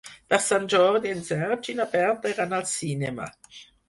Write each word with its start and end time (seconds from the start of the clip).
Per 0.33 0.37
Sant 0.43 0.63
Jordi 0.73 1.11
en 1.15 1.19
Sergi 1.27 1.71
i 1.73 1.75
na 1.79 1.87
Berta 1.91 2.31
iran 2.37 2.57
al 2.61 2.65
cinema. 2.71 3.29